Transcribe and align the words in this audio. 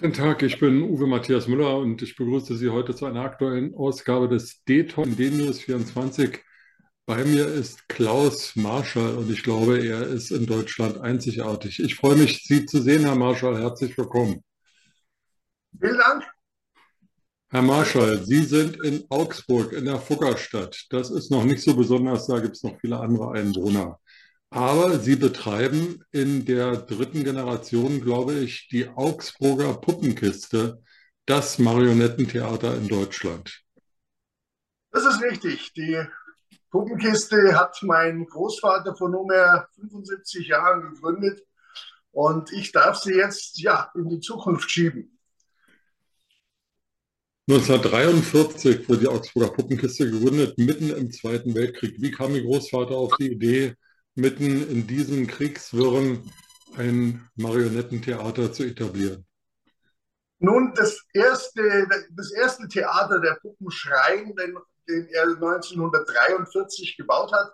Guten 0.00 0.14
Tag, 0.14 0.42
ich 0.42 0.58
bin 0.58 0.82
Uwe 0.82 1.06
Matthias 1.06 1.46
Müller 1.46 1.76
und 1.76 2.00
ich 2.00 2.16
begrüße 2.16 2.56
Sie 2.56 2.70
heute 2.70 2.94
zu 2.94 3.04
einer 3.04 3.20
aktuellen 3.20 3.74
Ausgabe 3.74 4.30
des 4.30 4.64
D-Ton 4.64 5.14
D-News 5.14 5.60
24. 5.60 6.38
Bei 7.04 7.22
mir 7.22 7.46
ist 7.46 7.86
Klaus 7.86 8.56
Marschall 8.56 9.14
und 9.16 9.30
ich 9.30 9.42
glaube, 9.42 9.78
er 9.86 10.06
ist 10.06 10.30
in 10.30 10.46
Deutschland 10.46 10.96
einzigartig. 11.02 11.80
Ich 11.80 11.96
freue 11.96 12.16
mich, 12.16 12.44
Sie 12.44 12.64
zu 12.64 12.80
sehen, 12.80 13.02
Herr 13.02 13.14
Marschall. 13.14 13.60
Herzlich 13.60 13.98
willkommen. 13.98 14.42
Vielen 15.78 15.98
Dank. 15.98 16.24
Herr 17.50 17.62
Marschall, 17.62 18.24
Sie 18.24 18.44
sind 18.44 18.82
in 18.82 19.04
Augsburg 19.10 19.74
in 19.74 19.84
der 19.84 19.98
Fuggerstadt. 19.98 20.86
Das 20.88 21.10
ist 21.10 21.30
noch 21.30 21.44
nicht 21.44 21.62
so 21.62 21.76
besonders, 21.76 22.26
da 22.26 22.40
gibt 22.40 22.56
es 22.56 22.62
noch 22.62 22.80
viele 22.80 22.98
andere 22.98 23.32
Einwohner. 23.32 24.00
Aber 24.50 24.98
Sie 24.98 25.14
betreiben 25.14 26.04
in 26.10 26.44
der 26.44 26.76
dritten 26.78 27.22
Generation, 27.22 28.00
glaube 28.00 28.34
ich, 28.34 28.68
die 28.68 28.88
Augsburger 28.88 29.74
Puppenkiste, 29.74 30.82
das 31.24 31.60
Marionettentheater 31.60 32.76
in 32.76 32.88
Deutschland. 32.88 33.62
Das 34.90 35.04
ist 35.04 35.22
richtig. 35.22 35.72
Die 35.74 36.02
Puppenkiste 36.70 37.56
hat 37.56 37.78
mein 37.82 38.26
Großvater 38.26 38.96
vor 38.96 39.08
nunmehr 39.08 39.68
75 39.76 40.48
Jahren 40.48 40.94
gegründet 40.94 41.46
und 42.10 42.52
ich 42.52 42.72
darf 42.72 42.96
sie 42.96 43.14
jetzt 43.14 43.60
ja 43.60 43.92
in 43.94 44.08
die 44.08 44.20
Zukunft 44.20 44.68
schieben. 44.68 45.16
1943 47.48 48.88
wurde 48.88 49.00
die 49.00 49.08
Augsburger 49.08 49.52
Puppenkiste 49.52 50.10
gegründet, 50.10 50.58
mitten 50.58 50.90
im 50.90 51.12
Zweiten 51.12 51.54
Weltkrieg. 51.54 51.96
Wie 51.98 52.10
kam 52.10 52.34
Ihr 52.34 52.42
Großvater 52.42 52.94
auf 52.94 53.16
die 53.16 53.32
Idee, 53.32 53.74
mitten 54.14 54.68
in 54.68 54.86
diesem 54.86 55.26
Kriegswirren 55.26 56.30
ein 56.76 57.28
Marionettentheater 57.36 58.52
zu 58.52 58.64
etablieren? 58.64 59.26
Nun, 60.38 60.72
das 60.74 61.02
erste, 61.12 61.86
das 62.16 62.32
erste 62.32 62.66
Theater 62.68 63.20
der 63.20 63.38
Puppenschrein, 63.42 64.34
den, 64.34 64.56
den 64.88 65.08
er 65.08 65.24
1943 65.24 66.96
gebaut 66.96 67.30
hat, 67.32 67.52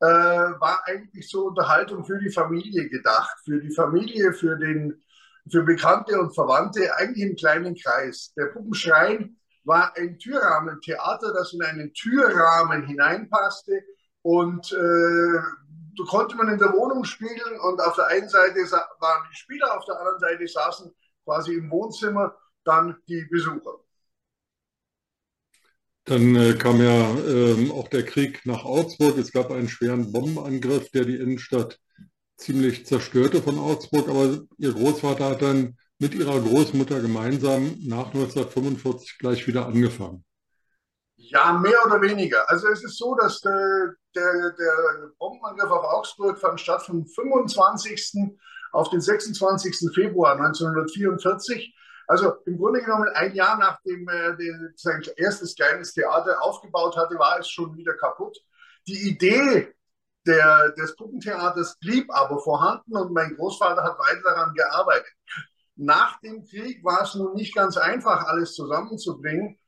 äh, 0.00 0.60
war 0.60 0.80
eigentlich 0.86 1.26
zur 1.28 1.46
Unterhaltung 1.46 2.04
für 2.04 2.18
die 2.18 2.30
Familie 2.30 2.88
gedacht. 2.88 3.36
Für 3.44 3.60
die 3.60 3.74
Familie, 3.74 4.32
für, 4.32 4.56
den, 4.56 5.02
für 5.50 5.64
Bekannte 5.64 6.20
und 6.20 6.34
Verwandte, 6.34 6.94
eigentlich 6.96 7.28
im 7.28 7.36
kleinen 7.36 7.74
Kreis. 7.74 8.32
Der 8.36 8.46
Puppenschrein 8.46 9.36
war 9.64 9.96
ein 9.96 10.18
Türrahmentheater, 10.18 11.32
das 11.34 11.52
in 11.52 11.62
einen 11.62 11.92
Türrahmen 11.92 12.86
hineinpasste 12.86 13.82
und 14.22 14.72
äh, 14.72 15.38
konnte 16.04 16.36
man 16.36 16.48
in 16.48 16.58
der 16.58 16.72
Wohnung 16.72 17.04
spielen 17.04 17.60
und 17.60 17.80
auf 17.80 17.96
der 17.96 18.06
einen 18.08 18.28
Seite 18.28 18.60
waren 19.00 19.26
die 19.30 19.36
Spieler, 19.36 19.76
auf 19.76 19.84
der 19.84 19.98
anderen 19.98 20.18
Seite 20.18 20.46
saßen 20.46 20.94
quasi 21.24 21.54
im 21.54 21.70
Wohnzimmer 21.70 22.36
dann 22.64 22.96
die 23.08 23.26
Besucher. 23.30 23.78
Dann 26.04 26.36
äh, 26.36 26.54
kam 26.54 26.80
ja 26.80 27.14
äh, 27.18 27.70
auch 27.70 27.88
der 27.88 28.04
Krieg 28.04 28.46
nach 28.46 28.64
Augsburg. 28.64 29.18
Es 29.18 29.30
gab 29.30 29.50
einen 29.50 29.68
schweren 29.68 30.10
Bombenangriff, 30.10 30.90
der 30.90 31.04
die 31.04 31.16
Innenstadt 31.16 31.78
ziemlich 32.38 32.86
zerstörte 32.86 33.42
von 33.42 33.58
Augsburg. 33.58 34.08
Aber 34.08 34.40
Ihr 34.56 34.72
Großvater 34.72 35.30
hat 35.30 35.42
dann 35.42 35.76
mit 35.98 36.14
Ihrer 36.14 36.40
Großmutter 36.40 37.00
gemeinsam 37.00 37.76
nach 37.80 38.06
1945 38.06 39.18
gleich 39.18 39.46
wieder 39.46 39.66
angefangen. 39.66 40.24
Ja, 41.16 41.52
mehr 41.52 41.84
oder 41.84 42.00
weniger. 42.00 42.48
Also 42.48 42.68
es 42.68 42.82
ist 42.84 42.96
so, 42.96 43.14
dass 43.14 43.40
der, 43.40 43.94
der, 44.18 44.50
der 44.50 45.10
Bombenangriff 45.18 45.70
auf 45.70 45.84
Augsburg 45.84 46.38
fand 46.38 46.60
statt 46.60 46.82
vom 46.82 47.06
25. 47.06 48.36
auf 48.72 48.90
den 48.90 49.00
26. 49.00 49.92
Februar 49.94 50.32
1944. 50.32 51.74
Also 52.06 52.34
im 52.46 52.56
Grunde 52.56 52.80
genommen 52.80 53.08
ein 53.14 53.34
Jahr 53.34 53.58
nachdem 53.58 54.08
er 54.08 54.34
den, 54.34 54.72
sein 54.76 55.02
erstes 55.16 55.54
kleines 55.54 55.92
Theater 55.92 56.42
aufgebaut 56.42 56.96
hatte, 56.96 57.18
war 57.18 57.38
es 57.38 57.50
schon 57.50 57.76
wieder 57.76 57.94
kaputt. 57.94 58.38
Die 58.86 59.10
Idee 59.10 59.74
der, 60.26 60.70
des 60.70 60.96
Puppentheaters 60.96 61.78
blieb 61.80 62.10
aber 62.10 62.38
vorhanden 62.38 62.96
und 62.96 63.12
mein 63.12 63.34
Großvater 63.36 63.82
hat 63.82 63.98
weiter 63.98 64.22
daran 64.24 64.54
gearbeitet. 64.54 65.12
Nach 65.76 66.18
dem 66.20 66.44
Krieg 66.44 66.82
war 66.82 67.02
es 67.02 67.14
nun 67.14 67.34
nicht 67.34 67.54
ganz 67.54 67.76
einfach, 67.76 68.24
alles 68.26 68.54
zusammenzubringen. 68.54 69.58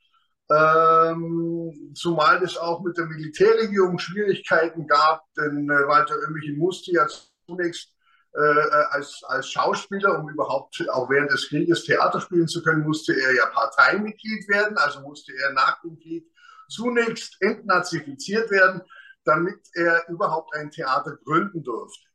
Ähm, 0.50 1.92
zumal 1.94 2.42
es 2.42 2.56
auch 2.56 2.82
mit 2.82 2.96
der 2.98 3.06
Militärregierung 3.06 3.98
Schwierigkeiten 3.98 4.86
gab, 4.86 5.22
denn 5.36 5.70
äh, 5.70 5.86
Walter 5.86 6.16
Oehmichen 6.16 6.58
musste 6.58 6.92
ja 6.92 7.06
zunächst 7.46 7.94
äh, 8.32 8.70
als, 8.90 9.22
als 9.28 9.48
Schauspieler, 9.48 10.18
um 10.18 10.28
überhaupt 10.28 10.84
auch 10.90 11.08
während 11.08 11.32
des 11.32 11.48
Krieges 11.48 11.84
Theater 11.84 12.20
spielen 12.20 12.48
zu 12.48 12.62
können, 12.62 12.82
musste 12.82 13.12
er 13.12 13.34
ja 13.34 13.46
Parteimitglied 13.46 14.48
werden, 14.48 14.76
also 14.76 15.00
musste 15.00 15.32
er 15.36 15.52
nach 15.52 15.80
dem 15.82 15.98
Krieg 15.98 16.26
zunächst 16.68 17.36
entnazifiziert 17.40 18.50
werden, 18.50 18.82
damit 19.24 19.60
er 19.74 20.08
überhaupt 20.08 20.54
ein 20.56 20.70
Theater 20.70 21.16
gründen 21.24 21.62
durfte. 21.62 22.09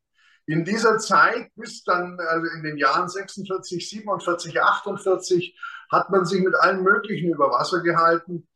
In 0.48 0.64
dieser 0.64 1.00
Zeit, 1.00 1.50
bis 1.56 1.84
dann 1.84 2.20
also 2.20 2.48
in 2.56 2.64
den 2.64 2.78
Jahren 2.78 3.10
46, 3.10 3.90
47, 3.90 4.62
48, 4.62 5.58
hat 5.92 6.10
man 6.12 6.26
sich 6.26 6.42
mit 6.44 6.56
allen 6.56 6.84
möglichen 6.84 7.32
über 7.32 7.52
Wasser 7.52 7.82
gehalten. 7.82 8.48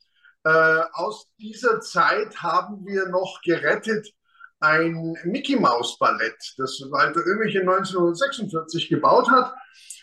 Äh, 0.44 0.50
aus 0.94 1.28
dieser 1.40 1.82
Zeit 1.82 2.42
haben 2.42 2.86
wir 2.86 3.08
noch 3.10 3.42
gerettet 3.44 4.14
ein 4.60 5.18
Mickey 5.24 5.56
Maus 5.56 5.98
Ballett, 5.98 6.54
das 6.58 6.80
Walter 6.90 7.22
Oehmich 7.22 7.56
in 7.56 7.62
1946 7.62 8.90
gebaut 8.90 9.30
hat, 9.30 9.54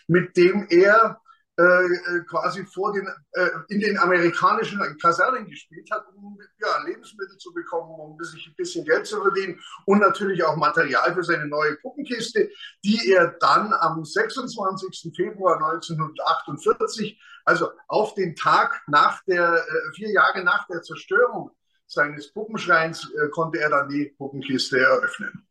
mit 0.07 0.35
dem 0.35 0.67
er 0.69 1.21
äh, 1.59 1.63
äh, 1.63 2.23
quasi 2.29 2.63
vor 2.65 2.93
den, 2.93 3.07
äh, 3.31 3.49
in 3.69 3.79
den 3.79 3.97
amerikanischen 3.97 4.79
Kasernen 5.01 5.49
gespielt 5.49 5.89
hat, 5.89 6.05
um 6.15 6.37
ja, 6.59 6.83
Lebensmittel 6.85 7.35
zu 7.37 7.51
bekommen, 7.51 7.99
um 7.99 8.23
sich 8.23 8.45
ein 8.45 8.53
bisschen 8.55 8.85
Geld 8.85 9.07
zu 9.07 9.19
verdienen 9.19 9.59
und 9.85 9.97
natürlich 9.97 10.43
auch 10.43 10.55
Material 10.55 11.11
für 11.15 11.23
seine 11.23 11.47
neue 11.47 11.75
Puppenkiste, 11.77 12.51
die 12.85 13.11
er 13.11 13.35
dann 13.39 13.73
am 13.73 14.05
26. 14.05 15.11
Februar 15.15 15.55
1948, 15.55 17.19
also 17.43 17.71
auf 17.87 18.13
den 18.13 18.35
Tag 18.35 18.83
nach 18.85 19.23
der, 19.23 19.55
äh, 19.55 19.95
vier 19.95 20.11
Jahre 20.11 20.43
nach 20.43 20.67
der 20.67 20.83
Zerstörung 20.83 21.49
seines 21.87 22.31
Puppenschreins, 22.33 23.11
äh, 23.15 23.29
konnte 23.29 23.59
er 23.59 23.71
dann 23.71 23.89
die 23.89 24.13
Puppenkiste 24.15 24.79
eröffnen. 24.79 25.47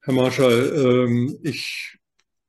Herr 0.00 0.14
Marschall, 0.14 0.72
ähm, 0.74 1.38
ich 1.44 1.97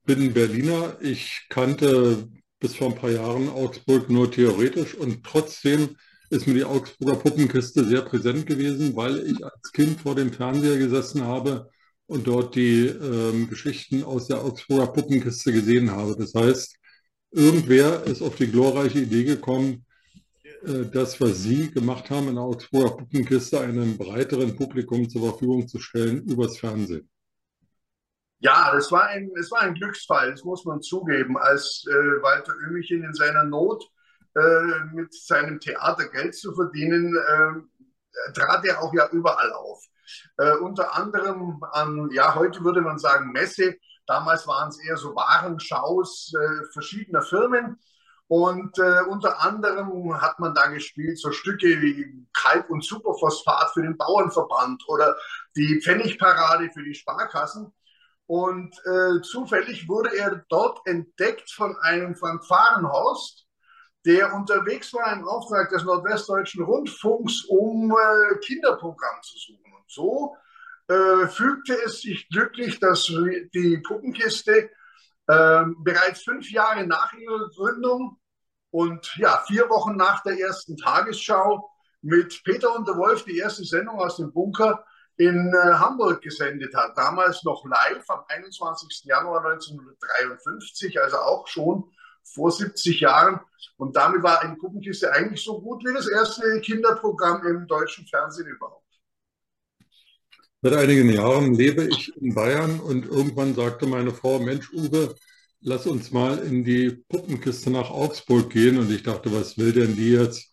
bin 0.09 0.33
Berliner. 0.33 0.97
Ich 1.01 1.45
kannte 1.49 2.27
bis 2.59 2.75
vor 2.75 2.87
ein 2.87 2.95
paar 2.95 3.11
Jahren 3.11 3.47
Augsburg 3.47 4.09
nur 4.09 4.31
theoretisch 4.31 4.95
und 4.95 5.23
trotzdem 5.23 5.97
ist 6.31 6.47
mir 6.47 6.55
die 6.55 6.63
Augsburger 6.63 7.17
Puppenkiste 7.17 7.85
sehr 7.85 8.01
präsent 8.01 8.47
gewesen, 8.47 8.95
weil 8.95 9.19
ich 9.19 9.45
als 9.45 9.71
Kind 9.71 10.01
vor 10.01 10.15
dem 10.15 10.33
Fernseher 10.33 10.79
gesessen 10.79 11.21
habe 11.25 11.69
und 12.07 12.25
dort 12.25 12.55
die 12.55 12.87
ähm, 12.87 13.49
Geschichten 13.49 14.03
aus 14.03 14.25
der 14.25 14.43
Augsburger 14.43 14.87
Puppenkiste 14.87 15.53
gesehen 15.53 15.91
habe. 15.91 16.15
Das 16.17 16.33
heißt, 16.33 16.75
irgendwer 17.29 18.03
ist 18.05 18.23
auf 18.23 18.35
die 18.35 18.47
glorreiche 18.47 19.01
Idee 19.01 19.25
gekommen, 19.25 19.85
äh, 20.65 20.85
das, 20.91 21.21
was 21.21 21.43
Sie 21.43 21.69
gemacht 21.69 22.09
haben 22.09 22.29
in 22.29 22.35
der 22.35 22.45
Augsburger 22.45 22.97
Puppenkiste, 22.97 23.59
einem 23.59 23.95
breiteren 23.95 24.55
Publikum 24.55 25.07
zur 25.07 25.21
Verfügung 25.29 25.67
zu 25.67 25.77
stellen 25.77 26.23
übers 26.23 26.57
Fernsehen. 26.57 27.07
Ja, 28.39 28.71
das 28.73 28.91
war 28.91 29.07
ein, 29.07 29.31
das 29.35 29.51
war 29.51 29.61
ein 29.61 29.73
Glücksfall, 29.73 30.31
das 30.31 30.43
muss 30.45 30.63
man 30.63 30.81
zugeben, 30.81 31.37
als 31.37 31.85
äh, 31.89 32.21
Walter 32.21 32.53
Oehmichen 32.53 33.03
in 33.03 33.13
seiner 33.13 33.43
Not 33.43 33.83
äh, 34.35 34.83
mit 34.93 35.13
seinem 35.13 35.59
Theater 35.59 36.07
Geld 36.07 36.35
zu 36.35 36.53
verdienen, 36.53 37.15
äh, 37.17 38.31
trat 38.33 38.65
er 38.65 38.81
auch 38.81 38.93
ja 38.93 39.09
überall 39.11 39.51
auf. 39.53 39.83
Äh, 40.37 40.53
unter 40.57 40.95
anderem 40.95 41.61
an, 41.71 42.09
ja, 42.13 42.35
heute 42.35 42.63
würde 42.63 42.81
man 42.81 42.97
sagen 42.97 43.31
Messe, 43.31 43.75
damals 44.07 44.47
waren 44.47 44.69
es 44.69 44.79
eher 44.83 44.97
so 44.97 45.15
Warenschaus 45.15 46.33
äh, 46.33 46.71
verschiedener 46.71 47.21
Firmen. 47.21 47.77
Und 48.27 48.77
äh, 48.77 49.01
unter 49.09 49.41
anderem 49.41 50.21
hat 50.21 50.39
man 50.39 50.53
da 50.53 50.67
gespielt 50.67 51.17
so 51.17 51.31
Stücke 51.31 51.81
wie 51.81 52.27
Kalb- 52.31 52.69
und 52.69 52.85
Superphosphat 52.85 53.71
für 53.73 53.81
den 53.81 53.97
Bauernverband 53.97 54.83
oder 54.87 55.17
die 55.55 55.81
Pfennigparade 55.81 56.69
für 56.69 56.83
die 56.83 56.93
Sparkassen. 56.93 57.73
Und 58.29 58.75
äh, 58.85 59.21
zufällig 59.23 59.89
wurde 59.89 60.15
er 60.15 60.45
dort 60.49 60.85
entdeckt 60.85 61.49
von 61.49 61.75
einem 61.81 62.15
Frank 62.15 62.45
Fahrenhorst, 62.45 63.47
der 64.05 64.35
unterwegs 64.35 64.93
war 64.93 65.11
im 65.13 65.27
Auftrag 65.27 65.71
des 65.71 65.83
Nordwestdeutschen 65.83 66.63
Rundfunks, 66.63 67.45
um 67.45 67.89
äh, 67.89 68.37
Kinderprogramm 68.37 69.19
zu 69.23 69.35
suchen. 69.35 69.73
Und 69.73 69.89
so 69.89 70.35
äh, 70.89 71.27
fügte 71.27 71.73
es 71.83 72.01
sich 72.01 72.29
glücklich, 72.29 72.79
dass 72.79 73.05
die 73.07 73.81
Puppenkiste 73.83 74.69
äh, 75.25 75.63
bereits 75.79 76.21
fünf 76.21 76.51
Jahre 76.51 76.85
nach 76.85 77.11
ihrer 77.13 77.49
Gründung 77.49 78.19
und 78.69 79.11
ja, 79.17 79.43
vier 79.47 79.67
Wochen 79.71 79.95
nach 79.95 80.21
der 80.21 80.37
ersten 80.37 80.77
Tagesschau 80.77 81.67
mit 82.03 82.43
Peter 82.43 82.75
und 82.75 82.87
der 82.87 82.95
Wolf, 82.95 83.23
die 83.25 83.39
erste 83.39 83.63
Sendung 83.63 83.99
aus 83.99 84.17
dem 84.17 84.31
Bunker, 84.31 84.85
in 85.19 85.53
äh, 85.53 85.73
Hamburg 85.73 86.21
gesendet 86.21 86.73
hat. 86.73 86.97
Damals 86.97 87.43
noch 87.43 87.65
live 87.65 88.09
am 88.09 88.23
21. 88.29 89.03
Januar 89.03 89.45
1953, 89.45 90.99
also 91.01 91.17
auch 91.17 91.45
schon 91.45 91.83
vor 92.23 92.51
70 92.51 93.01
Jahren. 93.01 93.41
Und 93.75 93.97
damit 93.97 94.23
war 94.23 94.41
eine 94.41 94.55
Puppenkiste 94.55 95.11
eigentlich 95.11 95.43
so 95.43 95.59
gut 95.59 95.83
wie 95.85 95.93
das 95.93 96.07
erste 96.07 96.61
Kinderprogramm 96.61 97.45
im 97.45 97.67
deutschen 97.67 98.07
Fernsehen 98.07 98.47
überhaupt. 98.47 98.85
Seit 100.61 100.73
einigen 100.73 101.09
Jahren 101.09 101.53
lebe 101.53 101.83
ich 101.83 102.15
in 102.15 102.33
Bayern 102.33 102.79
und 102.79 103.05
irgendwann 103.05 103.55
sagte 103.55 103.87
meine 103.87 104.13
Frau, 104.13 104.39
Mensch, 104.39 104.71
Uwe, 104.71 105.15
lass 105.59 105.85
uns 105.85 106.11
mal 106.11 106.37
in 106.39 106.63
die 106.63 106.91
Puppenkiste 107.09 107.71
nach 107.71 107.89
Augsburg 107.89 108.49
gehen. 108.49 108.77
Und 108.77 108.89
ich 108.89 109.03
dachte, 109.03 109.33
was 109.33 109.57
will 109.57 109.73
denn 109.73 109.97
die 109.97 110.11
jetzt? 110.11 110.48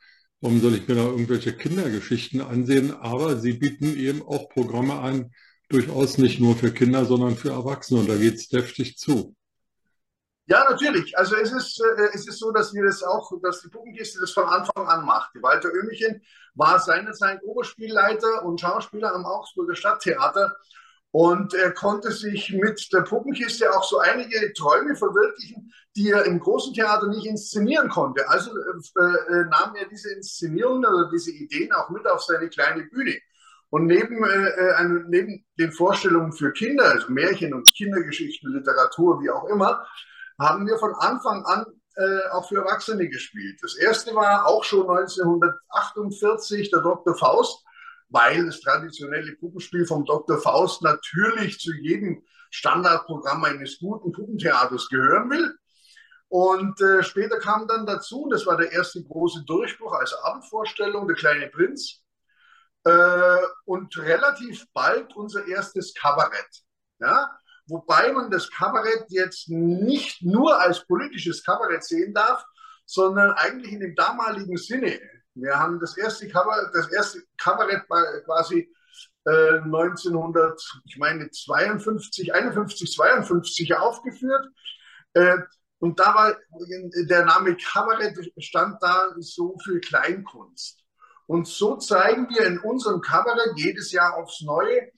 Warum 0.46 0.60
soll 0.60 0.76
ich 0.76 0.86
mir 0.86 0.94
da 0.94 1.02
irgendwelche 1.02 1.52
Kindergeschichten 1.56 2.40
ansehen? 2.40 2.94
Aber 3.00 3.34
sie 3.34 3.54
bieten 3.54 3.96
eben 3.96 4.22
auch 4.22 4.48
Programme 4.48 5.00
an, 5.00 5.32
durchaus 5.68 6.18
nicht 6.18 6.38
nur 6.38 6.54
für 6.54 6.70
Kinder, 6.70 7.04
sondern 7.04 7.36
für 7.36 7.50
Erwachsene. 7.50 7.98
Und 7.98 8.08
da 8.08 8.14
geht 8.14 8.34
es 8.34 8.48
deftig 8.48 8.96
zu. 8.96 9.34
Ja, 10.46 10.70
natürlich. 10.70 11.18
Also 11.18 11.34
es 11.34 11.50
ist, 11.50 11.80
äh, 11.80 12.10
es 12.14 12.28
ist 12.28 12.38
so, 12.38 12.52
dass 12.52 12.72
wir 12.72 12.84
das 12.84 13.02
auch, 13.02 13.32
dass 13.42 13.60
die 13.60 13.70
Puppenkiste 13.70 14.20
das 14.20 14.30
von 14.30 14.44
Anfang 14.44 14.86
an 14.86 15.04
macht. 15.04 15.30
Walter 15.42 15.68
Oehmichen 15.68 16.22
war 16.54 16.78
seinerzeit 16.78 17.42
Oberspielleiter 17.42 18.44
und 18.44 18.60
Schauspieler 18.60 19.16
am 19.16 19.26
Augsburger 19.26 19.74
Stadttheater 19.74 20.54
und 21.16 21.54
er 21.54 21.72
konnte 21.72 22.12
sich 22.12 22.52
mit 22.52 22.92
der 22.92 23.00
Puppenkiste 23.00 23.74
auch 23.74 23.82
so 23.84 24.00
einige 24.00 24.52
Träume 24.52 24.94
verwirklichen, 24.94 25.72
die 25.96 26.10
er 26.10 26.26
im 26.26 26.38
großen 26.38 26.74
Theater 26.74 27.06
nicht 27.06 27.24
inszenieren 27.24 27.88
konnte. 27.88 28.28
Also 28.28 28.50
äh, 28.50 29.00
äh, 29.00 29.44
nahm 29.46 29.74
er 29.76 29.88
diese 29.90 30.12
Inszenierungen 30.12 30.84
oder 30.84 31.08
diese 31.10 31.30
Ideen 31.30 31.72
auch 31.72 31.88
mit 31.88 32.06
auf 32.06 32.22
seine 32.22 32.50
kleine 32.50 32.82
Bühne. 32.82 33.14
Und 33.70 33.86
neben, 33.86 34.22
äh, 34.24 34.46
äh 34.46 34.88
neben 35.08 35.42
den 35.58 35.72
Vorstellungen 35.72 36.34
für 36.34 36.52
Kinder, 36.52 36.84
also 36.84 37.10
Märchen 37.10 37.54
und 37.54 37.66
Kindergeschichten, 37.74 38.52
Literatur, 38.52 39.18
wie 39.22 39.30
auch 39.30 39.48
immer, 39.48 39.86
haben 40.38 40.66
wir 40.66 40.76
von 40.76 40.92
Anfang 40.96 41.46
an 41.46 41.64
äh, 41.94 42.28
auch 42.32 42.46
für 42.46 42.56
Erwachsene 42.56 43.08
gespielt. 43.08 43.58
Das 43.62 43.74
erste 43.76 44.14
war 44.14 44.46
auch 44.46 44.64
schon 44.64 44.82
1948 44.82 46.70
der 46.70 46.82
Dr. 46.82 47.16
Faust, 47.16 47.64
weil 48.08 48.46
das 48.46 48.60
traditionelle 48.60 49.36
Puppenspiel 49.36 49.86
vom 49.86 50.04
Dr. 50.04 50.38
Faust 50.38 50.82
natürlich 50.82 51.58
zu 51.58 51.72
jedem 51.74 52.22
Standardprogramm 52.50 53.44
eines 53.44 53.78
guten 53.78 54.12
Puppentheaters 54.12 54.88
gehören 54.88 55.30
will. 55.30 55.54
Und 56.28 56.80
äh, 56.80 57.02
später 57.02 57.38
kam 57.38 57.68
dann 57.68 57.86
dazu, 57.86 58.28
das 58.30 58.46
war 58.46 58.56
der 58.56 58.72
erste 58.72 59.02
große 59.02 59.44
Durchbruch 59.44 59.92
als 59.92 60.12
Abendvorstellung, 60.14 61.06
der 61.06 61.16
kleine 61.16 61.48
Prinz. 61.48 62.02
Äh, 62.84 63.38
und 63.64 63.96
relativ 63.98 64.66
bald 64.72 65.14
unser 65.16 65.46
erstes 65.46 65.94
Kabarett. 65.94 66.62
Ja? 66.98 67.30
wobei 67.68 68.12
man 68.12 68.30
das 68.30 68.50
Kabarett 68.50 69.06
jetzt 69.08 69.48
nicht 69.48 70.22
nur 70.22 70.60
als 70.60 70.86
politisches 70.86 71.42
Kabarett 71.42 71.84
sehen 71.84 72.14
darf, 72.14 72.44
sondern 72.84 73.32
eigentlich 73.32 73.72
in 73.72 73.80
dem 73.80 73.94
damaligen 73.94 74.56
Sinne. 74.56 74.98
Wir 75.36 75.58
haben 75.58 75.78
das 75.80 75.96
erste 75.96 76.28
Kabarett, 76.28 76.70
das 76.74 76.90
erste 76.90 77.22
Kabarett 77.38 77.86
quasi 78.24 78.72
äh, 79.26 79.58
1900, 79.58 80.60
ich 80.84 80.96
meine 80.96 81.30
52, 81.30 82.34
51, 82.34 82.90
52 82.92 83.76
aufgeführt. 83.76 84.46
Äh, 85.12 85.36
und 85.78 86.00
da 86.00 86.14
war 86.14 86.36
der 87.08 87.24
Name 87.26 87.56
Kabarett 87.56 88.18
stand 88.38 88.82
da 88.82 89.10
so 89.18 89.56
für 89.62 89.78
Kleinkunst. 89.80 90.82
Und 91.26 91.46
so 91.46 91.76
zeigen 91.76 92.28
wir 92.30 92.46
in 92.46 92.58
unserem 92.58 93.02
Kabarett 93.02 93.52
jedes 93.56 93.92
Jahr 93.92 94.16
aufs 94.16 94.40
Neue 94.40 94.90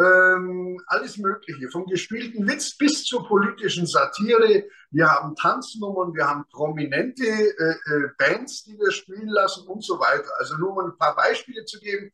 ähm, 0.00 0.80
alles 0.86 1.18
Mögliche, 1.18 1.68
vom 1.68 1.86
gespielten 1.86 2.48
Witz 2.48 2.76
bis 2.76 3.04
zur 3.04 3.26
politischen 3.26 3.86
Satire. 3.86 4.64
Wir 4.90 5.08
haben 5.08 5.36
Tanznummern, 5.36 6.14
wir 6.14 6.26
haben 6.26 6.44
prominente 6.50 7.24
äh, 7.24 7.94
äh, 7.94 8.08
Bands, 8.16 8.64
die 8.64 8.78
wir 8.78 8.90
spielen 8.92 9.28
lassen 9.28 9.66
und 9.68 9.84
so 9.84 9.98
weiter. 9.98 10.30
Also 10.38 10.56
nur 10.56 10.74
mal 10.74 10.86
ein 10.86 10.96
paar 10.96 11.14
Beispiele 11.14 11.64
zu 11.64 11.78
geben. 11.80 12.10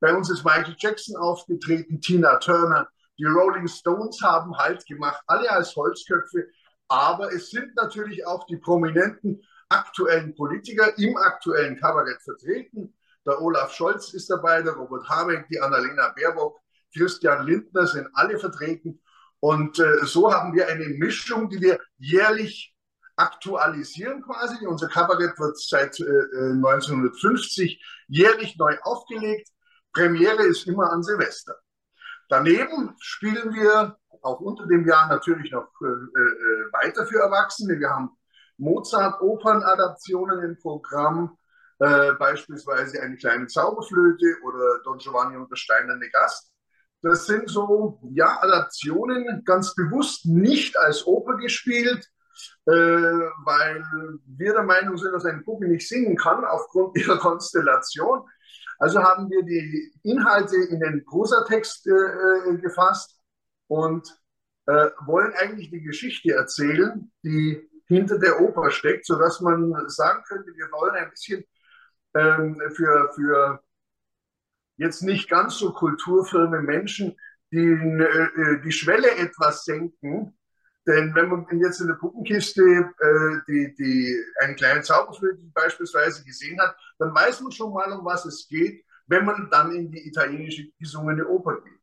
Bei 0.00 0.14
uns 0.14 0.30
ist 0.30 0.44
Michael 0.44 0.76
Jackson 0.78 1.16
aufgetreten, 1.16 2.00
Tina 2.00 2.36
Turner, 2.36 2.88
die 3.18 3.24
Rolling 3.24 3.68
Stones 3.68 4.20
haben 4.22 4.56
Halt 4.56 4.84
gemacht, 4.86 5.22
alle 5.26 5.50
als 5.50 5.74
Holzköpfe. 5.76 6.46
Aber 6.88 7.32
es 7.32 7.50
sind 7.50 7.74
natürlich 7.76 8.26
auch 8.26 8.46
die 8.46 8.56
prominenten 8.56 9.42
aktuellen 9.68 10.34
Politiker 10.34 10.96
im 10.98 11.16
aktuellen 11.16 11.78
Kabarett 11.78 12.20
vertreten. 12.22 12.94
Der 13.26 13.40
Olaf 13.40 13.72
Scholz 13.72 14.12
ist 14.14 14.28
dabei, 14.30 14.62
der 14.62 14.72
Robert 14.72 15.08
Habeck, 15.08 15.46
die 15.48 15.60
Annalena 15.60 16.12
Baerbock, 16.16 16.59
Christian 16.96 17.46
Lindner 17.46 17.86
sind 17.86 18.08
alle 18.14 18.38
vertreten. 18.38 19.00
Und 19.40 19.78
äh, 19.78 20.04
so 20.04 20.32
haben 20.32 20.54
wir 20.54 20.68
eine 20.68 20.86
Mischung, 20.88 21.48
die 21.48 21.60
wir 21.60 21.78
jährlich 21.98 22.74
aktualisieren 23.16 24.22
quasi. 24.22 24.66
Unser 24.66 24.88
Kabarett 24.88 25.38
wird 25.38 25.58
seit 25.58 25.98
äh, 26.00 26.04
1950 26.04 27.72
äh, 27.72 27.78
jährlich 28.08 28.56
neu 28.58 28.76
aufgelegt. 28.82 29.48
Premiere 29.92 30.44
ist 30.44 30.66
immer 30.66 30.90
an 30.92 31.02
Silvester. 31.02 31.56
Daneben 32.28 32.94
spielen 33.00 33.54
wir 33.54 33.96
auch 34.22 34.40
unter 34.40 34.66
dem 34.66 34.86
Jahr 34.86 35.08
natürlich 35.08 35.50
noch 35.50 35.68
äh, 35.82 35.86
äh, 35.86 36.72
weiter 36.72 37.06
für 37.06 37.18
Erwachsene. 37.18 37.78
Wir 37.78 37.90
haben 37.90 38.10
Mozart-Opern-Adaptionen 38.58 40.42
im 40.44 40.58
Programm, 40.58 41.36
äh, 41.78 42.12
beispielsweise 42.12 43.02
eine 43.02 43.16
kleine 43.16 43.46
Zauberflöte 43.46 44.36
oder 44.44 44.80
Don 44.84 44.98
Giovanni 44.98 45.36
und 45.36 45.50
der 45.50 45.56
steinerne 45.56 46.08
Gast. 46.10 46.52
Das 47.02 47.26
sind 47.26 47.48
so, 47.48 47.98
ja, 48.12 48.38
Adaptionen, 48.42 49.42
ganz 49.44 49.74
bewusst 49.74 50.26
nicht 50.26 50.78
als 50.78 51.06
Oper 51.06 51.36
gespielt, 51.36 52.06
äh, 52.66 52.72
weil 52.72 53.82
wir 54.26 54.52
der 54.52 54.62
Meinung 54.64 54.98
sind, 54.98 55.12
dass 55.12 55.24
eine 55.24 55.42
Puppe 55.42 55.66
nicht 55.66 55.88
singen 55.88 56.16
kann 56.16 56.44
aufgrund 56.44 56.96
ihrer 56.98 57.18
Konstellation. 57.18 58.22
Also 58.78 59.02
haben 59.02 59.30
wir 59.30 59.42
die 59.42 59.92
Inhalte 60.02 60.56
in 60.56 60.80
den 60.80 61.04
Prosatext 61.04 61.86
äh, 61.86 61.90
äh, 61.90 62.56
gefasst 62.58 63.18
und 63.66 64.08
äh, 64.66 64.90
wollen 65.04 65.32
eigentlich 65.34 65.70
die 65.70 65.82
Geschichte 65.82 66.32
erzählen, 66.32 67.10
die 67.22 67.68
hinter 67.86 68.18
der 68.18 68.40
Oper 68.40 68.70
steckt, 68.70 69.04
sodass 69.06 69.40
man 69.40 69.74
sagen 69.88 70.22
könnte, 70.28 70.52
wir 70.54 70.70
wollen 70.70 70.94
ein 70.94 71.10
bisschen 71.10 71.44
ähm, 72.14 72.60
für, 72.74 73.10
für 73.14 73.62
jetzt 74.80 75.02
nicht 75.02 75.28
ganz 75.28 75.58
so 75.58 75.72
kulturfirme 75.72 76.62
Menschen, 76.62 77.14
die 77.52 77.58
äh, 77.58 78.60
die 78.64 78.72
Schwelle 78.72 79.10
etwas 79.16 79.64
senken. 79.64 80.36
Denn 80.86 81.14
wenn 81.14 81.28
man 81.28 81.46
jetzt 81.60 81.80
in 81.80 81.88
der 81.88 81.94
Puppenkiste 81.94 82.62
äh, 82.62 83.36
die, 83.46 83.74
die, 83.74 84.24
einen 84.40 84.56
kleinen 84.56 84.82
Zauberflöte 84.82 85.44
beispielsweise 85.52 86.24
gesehen 86.24 86.58
hat, 86.60 86.74
dann 86.98 87.14
weiß 87.14 87.42
man 87.42 87.52
schon 87.52 87.74
mal, 87.74 87.92
um 87.92 88.04
was 88.04 88.24
es 88.24 88.48
geht, 88.48 88.82
wenn 89.06 89.26
man 89.26 89.50
dann 89.50 89.70
in 89.72 89.90
die 89.90 90.08
italienische 90.08 90.70
gesungene 90.78 91.26
Oper 91.28 91.60
geht. 91.60 91.78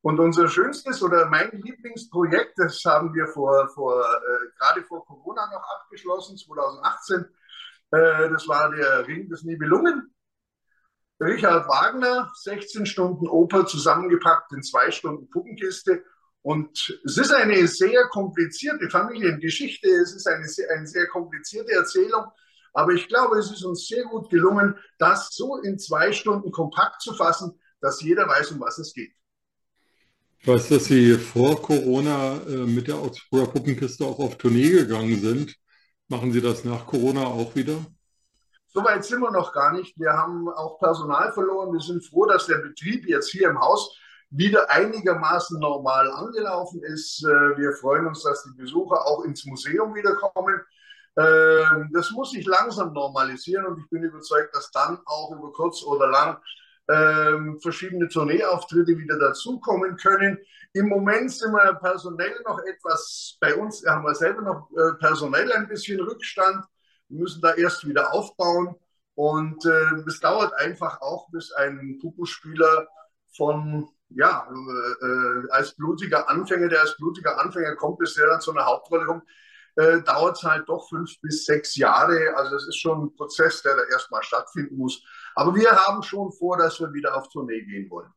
Und 0.00 0.18
unser 0.18 0.48
schönstes 0.48 1.02
oder 1.02 1.26
mein 1.26 1.50
Lieblingsprojekt, 1.52 2.54
das 2.56 2.82
haben 2.86 3.14
wir 3.14 3.26
vor, 3.28 3.68
vor 3.68 4.02
äh, 4.02 4.58
gerade 4.58 4.82
vor 4.84 5.04
Corona 5.04 5.46
noch 5.52 5.64
abgeschlossen, 5.76 6.38
2018, 6.38 7.26
äh, 7.90 8.30
das 8.30 8.48
war 8.48 8.70
der 8.70 9.06
Ring 9.06 9.28
des 9.28 9.44
Nibelungen. 9.44 10.12
Richard 11.22 11.68
Wagner, 11.68 12.32
16 12.34 12.84
Stunden 12.86 13.28
Oper 13.28 13.66
zusammengepackt 13.66 14.52
in 14.52 14.62
zwei 14.62 14.90
Stunden 14.90 15.30
Puppenkiste. 15.30 16.02
Und 16.42 17.00
es 17.04 17.16
ist 17.16 17.32
eine 17.32 17.68
sehr 17.68 18.08
komplizierte 18.08 18.90
Familiengeschichte, 18.90 19.88
es 19.88 20.12
ist 20.12 20.26
eine 20.26 20.48
sehr, 20.48 20.68
eine 20.70 20.86
sehr 20.86 21.06
komplizierte 21.06 21.72
Erzählung, 21.72 22.24
aber 22.74 22.92
ich 22.92 23.06
glaube, 23.06 23.38
es 23.38 23.50
ist 23.52 23.64
uns 23.64 23.86
sehr 23.86 24.04
gut 24.04 24.28
gelungen, 24.30 24.74
das 24.98 25.28
so 25.32 25.58
in 25.58 25.78
zwei 25.78 26.12
Stunden 26.12 26.50
kompakt 26.50 27.00
zu 27.00 27.14
fassen, 27.14 27.60
dass 27.80 28.02
jeder 28.02 28.26
weiß, 28.26 28.52
um 28.52 28.60
was 28.60 28.78
es 28.78 28.92
geht. 28.92 29.12
Ich 30.40 30.48
weiß, 30.48 30.70
dass 30.70 30.86
Sie 30.86 31.14
vor 31.14 31.62
Corona 31.62 32.40
äh, 32.48 32.66
mit 32.66 32.88
der 32.88 32.96
Augsburger 32.96 33.46
Puppenkiste 33.52 34.04
auch 34.04 34.18
auf 34.18 34.38
Tournee 34.38 34.70
gegangen 34.70 35.20
sind. 35.20 35.54
Machen 36.08 36.32
Sie 36.32 36.40
das 36.40 36.64
nach 36.64 36.84
Corona 36.84 37.24
auch 37.24 37.54
wieder? 37.54 37.86
So 38.74 38.82
weit 38.84 39.04
sind 39.04 39.20
wir 39.20 39.30
noch 39.30 39.52
gar 39.52 39.72
nicht. 39.72 39.98
Wir 39.98 40.14
haben 40.14 40.48
auch 40.48 40.78
Personal 40.78 41.32
verloren. 41.32 41.72
Wir 41.72 41.80
sind 41.80 42.04
froh, 42.06 42.24
dass 42.24 42.46
der 42.46 42.58
Betrieb 42.58 43.06
jetzt 43.06 43.30
hier 43.30 43.50
im 43.50 43.60
Haus 43.60 43.98
wieder 44.30 44.70
einigermaßen 44.70 45.60
normal 45.60 46.10
angelaufen 46.10 46.82
ist. 46.82 47.22
Äh, 47.22 47.58
wir 47.58 47.72
freuen 47.72 48.06
uns, 48.06 48.22
dass 48.22 48.44
die 48.44 48.56
Besucher 48.56 49.06
auch 49.06 49.24
ins 49.24 49.44
Museum 49.44 49.94
wiederkommen. 49.94 50.58
Ähm, 51.18 51.90
das 51.92 52.10
muss 52.12 52.30
sich 52.30 52.46
langsam 52.46 52.94
normalisieren 52.94 53.66
und 53.66 53.78
ich 53.78 53.90
bin 53.90 54.02
überzeugt, 54.04 54.56
dass 54.56 54.70
dann 54.70 54.98
auch 55.04 55.32
über 55.32 55.52
kurz 55.52 55.82
oder 55.82 56.08
lang 56.08 56.38
ähm, 56.88 57.60
verschiedene 57.60 58.08
Tourneeauftritte 58.08 58.96
wieder 58.96 59.18
dazukommen 59.18 59.96
können. 59.96 60.38
Im 60.72 60.88
Moment 60.88 61.30
sind 61.30 61.52
wir 61.52 61.74
personell 61.74 62.40
noch 62.46 62.58
etwas, 62.60 63.36
bei 63.38 63.54
uns 63.54 63.84
haben 63.86 64.04
wir 64.04 64.14
selber 64.14 64.40
noch 64.40 64.70
äh, 64.70 64.94
personell 64.98 65.52
ein 65.52 65.68
bisschen 65.68 66.00
Rückstand. 66.00 66.64
Wir 67.12 67.20
müssen 67.20 67.42
da 67.42 67.54
erst 67.54 67.86
wieder 67.86 68.12
aufbauen. 68.12 68.74
Und 69.14 69.64
äh, 69.66 70.08
es 70.08 70.20
dauert 70.20 70.54
einfach 70.54 71.02
auch, 71.02 71.28
bis 71.30 71.52
ein 71.52 71.98
Puppenspieler 72.00 72.88
von 73.36 73.88
ja, 74.08 74.46
äh, 74.50 75.50
als 75.50 75.74
blutiger 75.74 76.28
Anfänger, 76.28 76.68
der 76.68 76.80
als 76.80 76.96
blutiger 76.96 77.38
Anfänger 77.38 77.76
kommt, 77.76 77.98
bis 77.98 78.14
der 78.14 78.26
dann 78.26 78.40
zu 78.40 78.52
einer 78.52 78.64
Hauptrolle 78.64 79.06
kommt, 79.06 79.24
äh, 79.76 80.02
dauert 80.02 80.36
es 80.36 80.42
halt 80.42 80.68
doch 80.68 80.88
fünf 80.88 81.20
bis 81.20 81.44
sechs 81.44 81.76
Jahre. 81.76 82.34
Also 82.36 82.56
es 82.56 82.68
ist 82.68 82.78
schon 82.78 83.04
ein 83.04 83.14
Prozess, 83.14 83.62
der 83.62 83.76
da 83.76 83.82
erstmal 83.90 84.22
stattfinden 84.22 84.76
muss. 84.76 85.02
Aber 85.34 85.54
wir 85.54 85.70
haben 85.70 86.02
schon 86.02 86.32
vor, 86.32 86.56
dass 86.58 86.80
wir 86.80 86.92
wieder 86.92 87.16
auf 87.16 87.28
Tournee 87.28 87.62
gehen 87.62 87.90
wollen. 87.90 88.10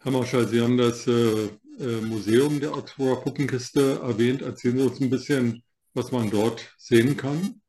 Herr 0.00 0.12
Marschall, 0.12 0.46
Sie 0.46 0.60
haben 0.60 0.76
das 0.76 1.06
äh, 1.06 1.46
äh 1.78 2.00
Museum 2.02 2.60
der 2.60 2.72
Augsburger 2.72 3.22
Puppenkiste 3.22 4.00
erwähnt. 4.02 4.42
Erzählen 4.42 4.78
Sie 4.78 4.86
uns 4.86 5.00
ein 5.00 5.10
bisschen, 5.10 5.62
was 5.94 6.12
man 6.12 6.30
dort 6.30 6.74
sehen 6.78 7.16
kann. 7.16 7.62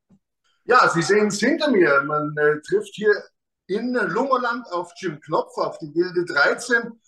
Ja, 0.68 0.88
Sie 0.88 1.02
sehen 1.02 1.28
es 1.28 1.38
hinter 1.38 1.70
mir. 1.70 2.02
Man 2.02 2.36
äh, 2.36 2.60
trifft 2.60 2.94
hier 2.94 3.14
in 3.68 3.94
Lummerland 3.94 4.66
auf 4.72 4.92
Jim 4.96 5.20
Knopf, 5.20 5.56
auf 5.58 5.78
die 5.78 5.92
Gilde 5.92 6.24
13. 6.24 7.00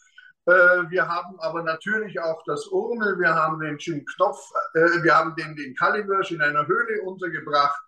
Äh, 0.47 0.51
wir 0.91 1.09
haben 1.09 1.41
aber 1.41 1.65
natürlich 1.65 2.21
auch 2.21 2.41
das 2.47 2.69
Urmel, 2.69 3.19
wir 3.19 3.35
haben 3.35 3.59
den 3.59 3.77
Jim 3.79 4.05
Knopf, 4.15 4.49
äh, 4.75 5.03
wir 5.03 5.13
haben 5.13 5.35
den, 5.35 5.57
den 5.57 5.75
Kalibersch 5.75 6.31
in 6.31 6.41
einer 6.41 6.69
Höhle 6.69 7.03
untergebracht, 7.03 7.81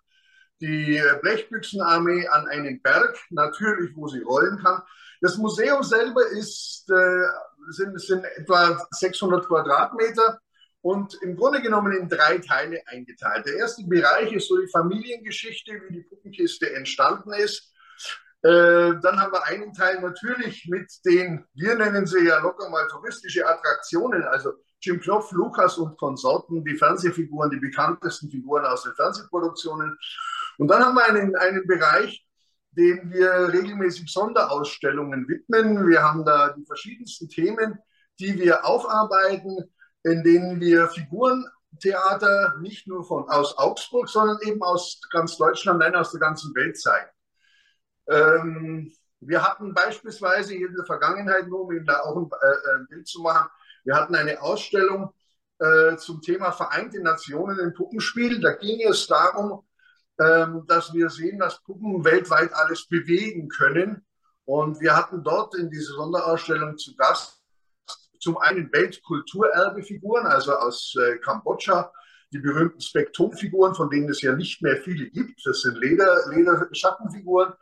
die 0.59 1.01
Blechbüchsenarmee 1.21 2.27
an 2.27 2.47
einen 2.49 2.81
Berg, 2.81 3.17
natürlich, 3.29 3.95
wo 3.95 4.07
sie 4.09 4.21
rollen 4.21 4.61
kann. 4.61 4.81
Das 5.21 5.37
Museum 5.37 5.83
selber 5.83 6.27
ist, 6.31 6.85
äh, 6.91 7.27
sind, 7.69 7.99
sind 7.99 8.25
etwa 8.35 8.77
600 8.91 9.47
Quadratmeter 9.47 10.37
und 10.81 11.13
im 11.21 11.35
Grunde 11.35 11.61
genommen 11.61 11.93
in 11.93 12.09
drei 12.09 12.39
Teile 12.39 12.81
eingeteilt. 12.87 13.45
Der 13.45 13.57
erste 13.57 13.83
Bereich 13.85 14.33
ist 14.33 14.47
so 14.47 14.59
die 14.59 14.67
Familiengeschichte, 14.67 15.73
wie 15.87 15.93
die 15.93 16.03
Puppenkiste 16.03 16.73
entstanden 16.73 17.33
ist. 17.33 17.71
Äh, 18.43 18.97
dann 19.01 19.21
haben 19.21 19.31
wir 19.31 19.45
einen 19.45 19.71
Teil 19.73 20.01
natürlich 20.01 20.67
mit 20.67 20.91
den, 21.05 21.45
wir 21.53 21.75
nennen 21.75 22.07
sie 22.07 22.25
ja 22.25 22.39
locker 22.39 22.69
mal 22.69 22.87
touristische 22.87 23.47
Attraktionen, 23.47 24.23
also 24.23 24.53
Jim 24.81 24.99
Knopf, 24.99 25.31
Lukas 25.31 25.77
und 25.77 25.95
Konsorten, 25.97 26.65
die 26.65 26.75
Fernsehfiguren, 26.75 27.51
die 27.51 27.59
bekanntesten 27.59 28.31
Figuren 28.31 28.65
aus 28.65 28.81
den 28.81 28.95
Fernsehproduktionen. 28.95 29.95
Und 30.57 30.67
dann 30.67 30.83
haben 30.83 30.95
wir 30.95 31.05
einen, 31.05 31.35
einen 31.35 31.67
Bereich, 31.67 32.25
dem 32.71 33.11
wir 33.11 33.53
regelmäßig 33.53 34.11
Sonderausstellungen 34.11 35.27
widmen. 35.27 35.87
Wir 35.87 36.01
haben 36.01 36.25
da 36.25 36.49
die 36.53 36.65
verschiedensten 36.65 37.29
Themen, 37.29 37.77
die 38.19 38.39
wir 38.39 38.65
aufarbeiten, 38.65 39.71
in 40.03 40.23
denen 40.23 40.59
wir 40.59 40.87
Figurentheater 40.89 42.55
nicht 42.59 42.87
nur 42.87 43.03
von, 43.03 43.29
aus 43.29 43.57
Augsburg, 43.57 44.09
sondern 44.09 44.39
eben 44.43 44.61
aus 44.63 45.01
ganz 45.11 45.37
Deutschland, 45.37 45.79
nein, 45.79 45.95
aus 45.95 46.11
der 46.11 46.19
ganzen 46.19 46.53
Welt 46.55 46.79
zeigen. 46.79 47.09
Ähm, 48.07 48.91
wir 49.19 49.47
hatten 49.47 49.73
beispielsweise 49.73 50.55
in 50.55 50.73
der 50.73 50.85
Vergangenheit, 50.85 51.47
nur 51.47 51.61
um 51.61 51.71
Ihnen 51.71 51.85
da 51.85 51.99
auch 51.99 52.17
ein, 52.17 52.29
äh, 52.41 52.77
ein 52.77 52.87
Bild 52.87 53.07
zu 53.07 53.21
machen, 53.21 53.49
wir 53.83 53.95
hatten 53.95 54.15
eine 54.15 54.41
Ausstellung 54.41 55.13
äh, 55.59 55.95
zum 55.97 56.21
Thema 56.21 56.51
Vereinte 56.51 57.01
Nationen 57.01 57.59
im 57.59 57.73
Puppenspiel. 57.73 58.39
Da 58.39 58.53
ging 58.53 58.87
es 58.87 59.07
darum, 59.07 59.63
ähm, 60.19 60.65
dass 60.67 60.93
wir 60.93 61.09
sehen, 61.09 61.39
dass 61.39 61.61
Puppen 61.63 62.03
weltweit 62.03 62.53
alles 62.53 62.87
bewegen 62.87 63.49
können. 63.49 64.05
Und 64.45 64.81
wir 64.81 64.95
hatten 64.95 65.23
dort 65.23 65.55
in 65.55 65.69
dieser 65.69 65.93
Sonderausstellung 65.93 66.77
zu 66.77 66.95
Gast 66.95 67.40
zum 68.21 68.37
einen 68.37 68.71
Weltkulturerbefiguren, 68.71 70.27
also 70.27 70.53
aus 70.53 70.95
äh, 70.95 71.17
Kambodscha, 71.17 71.91
die 72.31 72.39
berühmten 72.39 72.79
Spektrumfiguren, 72.79 73.75
von 73.75 73.89
denen 73.89 74.09
es 74.09 74.21
ja 74.21 74.33
nicht 74.33 74.61
mehr 74.61 74.77
viele 74.77 75.09
gibt. 75.09 75.41
Das 75.45 75.61
sind 75.61 75.77
Leder, 75.79 76.29
Lederschattenfiguren. 76.29 77.53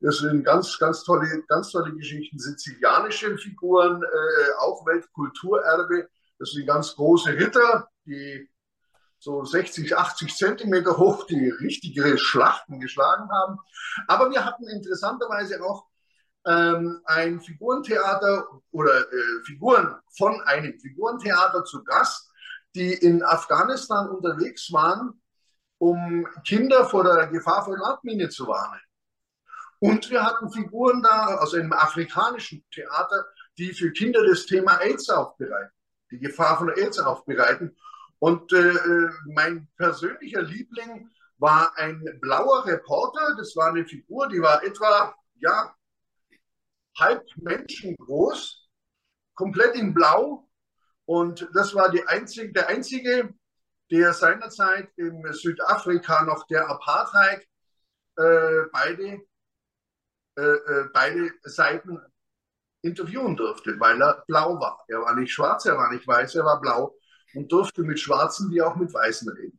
Das 0.00 0.18
sind 0.18 0.44
ganz, 0.44 0.78
ganz 0.78 1.04
tolle, 1.04 1.42
ganz 1.48 1.70
tolle 1.70 1.92
Geschichten. 1.94 2.38
Sizilianische 2.38 3.36
Figuren, 3.36 4.02
äh, 4.02 4.52
auch 4.60 4.86
Weltkulturerbe. 4.86 6.08
Das 6.38 6.50
sind 6.50 6.66
ganz 6.66 6.94
große 6.94 7.30
Ritter, 7.30 7.88
die 8.06 8.48
so 9.18 9.44
60, 9.44 9.96
80 9.96 10.36
Zentimeter 10.36 10.96
hoch 10.96 11.26
die 11.26 11.48
richtige 11.48 12.16
Schlachten 12.18 12.78
geschlagen 12.78 13.28
haben. 13.30 13.58
Aber 14.06 14.30
wir 14.30 14.44
hatten 14.44 14.68
interessanterweise 14.68 15.62
auch 15.64 15.86
ähm, 16.46 17.00
ein 17.04 17.40
Figurentheater 17.40 18.46
oder 18.70 19.00
äh, 19.00 19.44
Figuren 19.44 19.96
von 20.16 20.40
einem 20.42 20.78
Figurentheater 20.78 21.64
zu 21.64 21.82
Gast, 21.84 22.30
die 22.74 22.92
in 22.92 23.22
Afghanistan 23.22 24.08
unterwegs 24.08 24.72
waren, 24.72 25.20
um 25.78 26.26
Kinder 26.46 26.86
vor 26.86 27.04
der 27.04 27.26
Gefahr 27.28 27.64
von 27.64 27.78
Landmine 27.78 28.28
zu 28.28 28.46
warnen. 28.46 28.80
Und 29.78 30.08
wir 30.10 30.24
hatten 30.24 30.50
Figuren 30.50 31.02
da 31.02 31.36
aus 31.36 31.54
einem 31.54 31.72
afrikanischen 31.72 32.64
Theater, 32.72 33.26
die 33.58 33.72
für 33.72 33.92
Kinder 33.92 34.24
das 34.26 34.46
Thema 34.46 34.80
AIDS 34.80 35.10
aufbereiten, 35.10 35.72
die 36.10 36.18
Gefahr 36.18 36.58
von 36.58 36.70
AIDS 36.70 36.98
aufbereiten. 36.98 37.76
Und 38.18 38.52
äh, 38.52 38.70
äh, 38.70 39.10
mein 39.26 39.68
persönlicher 39.76 40.42
Liebling 40.42 41.10
war 41.38 41.76
ein 41.76 42.02
blauer 42.20 42.64
Reporter. 42.64 43.34
Das 43.36 43.54
war 43.56 43.68
eine 43.68 43.84
Figur, 43.84 44.28
die 44.28 44.40
war 44.40 44.64
etwa, 44.64 45.14
ja, 45.34 45.75
halb 46.98 47.24
menschengroß, 47.36 48.68
komplett 49.34 49.74
in 49.76 49.94
Blau. 49.94 50.48
Und 51.04 51.48
das 51.54 51.74
war 51.74 51.90
die 51.90 52.06
einzige, 52.06 52.52
der 52.52 52.68
einzige, 52.68 53.34
der 53.90 54.12
seinerzeit 54.12 54.88
in 54.96 55.22
Südafrika 55.32 56.24
noch 56.24 56.46
der 56.46 56.68
Apartheid 56.68 57.46
äh, 58.16 58.62
beide 58.72 59.20
äh, 60.38 60.42
äh, 60.42 60.88
beide 60.92 61.30
Seiten 61.44 61.98
interviewen 62.82 63.36
durfte, 63.36 63.80
weil 63.80 64.00
er 64.02 64.22
blau 64.26 64.60
war. 64.60 64.84
Er 64.86 65.00
war 65.00 65.14
nicht 65.16 65.32
schwarz, 65.32 65.64
er 65.64 65.78
war 65.78 65.90
nicht 65.90 66.06
weiß, 66.06 66.34
er 66.34 66.44
war 66.44 66.60
blau 66.60 66.94
und 67.34 67.50
durfte 67.50 67.82
mit 67.82 67.98
Schwarzen 67.98 68.50
wie 68.50 68.60
auch 68.60 68.76
mit 68.76 68.92
Weißen 68.92 69.30
reden. 69.30 69.58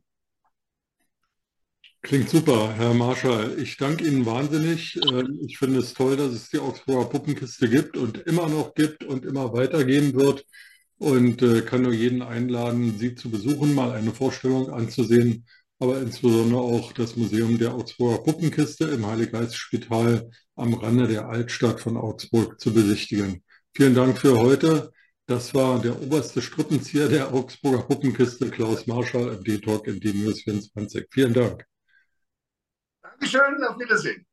Klingt 2.02 2.30
super, 2.30 2.74
Herr 2.76 2.94
Marschall. 2.94 3.58
Ich 3.58 3.76
danke 3.76 4.06
Ihnen 4.06 4.24
wahnsinnig. 4.24 4.98
Ähm, 5.10 5.40
ich 5.46 5.58
finde 5.58 5.80
es 5.80 5.94
toll, 5.94 6.16
dass 6.16 6.32
es 6.32 6.48
die 6.48 6.58
Augsburger 6.58 7.08
Puppenkiste 7.08 7.68
gibt 7.68 7.96
und 7.96 8.18
immer 8.18 8.48
noch 8.48 8.74
gibt 8.74 9.04
und 9.04 9.24
immer 9.24 9.52
weitergehen 9.52 10.14
wird. 10.14 10.44
Und 10.98 11.42
äh, 11.42 11.62
kann 11.62 11.82
nur 11.82 11.92
jeden 11.92 12.22
einladen, 12.22 12.98
Sie 12.98 13.14
zu 13.14 13.30
besuchen, 13.30 13.74
mal 13.74 13.92
eine 13.92 14.12
Vorstellung 14.12 14.70
anzusehen 14.70 15.44
aber 15.78 16.00
insbesondere 16.00 16.60
auch 16.60 16.92
das 16.92 17.16
Museum 17.16 17.58
der 17.58 17.74
Augsburger 17.74 18.22
Puppenkiste 18.22 18.84
im 18.86 19.06
Heiliggeistspital 19.06 20.30
am 20.56 20.74
Rande 20.74 21.06
der 21.06 21.28
Altstadt 21.28 21.80
von 21.80 21.96
Augsburg 21.96 22.60
zu 22.60 22.72
besichtigen. 22.74 23.42
Vielen 23.74 23.94
Dank 23.94 24.18
für 24.18 24.38
heute. 24.38 24.92
Das 25.26 25.54
war 25.54 25.80
der 25.80 26.00
oberste 26.02 26.42
Strippenzieher 26.42 27.08
der 27.08 27.32
Augsburger 27.32 27.82
Puppenkiste, 27.82 28.50
Klaus 28.50 28.86
Marschall, 28.86 29.34
im 29.34 29.44
D-Talk 29.44 29.86
in 29.86 30.00
D-News 30.00 30.42
24. 30.42 31.06
Vielen 31.10 31.34
Dank. 31.34 31.64
Dankeschön, 33.20 33.64
auf 33.64 33.78
Wiedersehen. 33.78 34.27